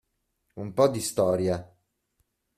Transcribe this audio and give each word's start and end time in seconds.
Un 0.55 0.73
po' 0.73 0.87
di 0.87 0.99
storia. 0.99 1.57